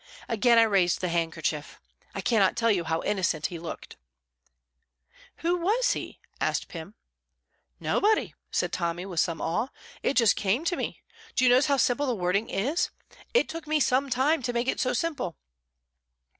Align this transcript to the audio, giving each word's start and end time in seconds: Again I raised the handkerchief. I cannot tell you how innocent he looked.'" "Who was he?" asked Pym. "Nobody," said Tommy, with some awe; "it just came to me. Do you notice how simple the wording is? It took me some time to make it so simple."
Again 0.27 0.57
I 0.57 0.63
raised 0.63 0.99
the 0.99 1.09
handkerchief. 1.09 1.79
I 2.15 2.21
cannot 2.21 2.57
tell 2.57 2.71
you 2.71 2.85
how 2.85 3.03
innocent 3.03 3.45
he 3.53 3.59
looked.'" 3.59 3.97
"Who 5.45 5.57
was 5.57 5.91
he?" 5.91 6.19
asked 6.39 6.67
Pym. 6.69 6.95
"Nobody," 7.79 8.33
said 8.49 8.73
Tommy, 8.73 9.05
with 9.05 9.19
some 9.19 9.39
awe; 9.39 9.67
"it 10.01 10.15
just 10.15 10.35
came 10.35 10.65
to 10.65 10.75
me. 10.75 11.03
Do 11.35 11.43
you 11.43 11.51
notice 11.51 11.67
how 11.67 11.77
simple 11.77 12.07
the 12.07 12.15
wording 12.15 12.49
is? 12.49 12.89
It 13.35 13.47
took 13.47 13.67
me 13.67 13.79
some 13.79 14.09
time 14.09 14.41
to 14.41 14.53
make 14.53 14.67
it 14.67 14.79
so 14.79 14.91
simple." 14.93 15.37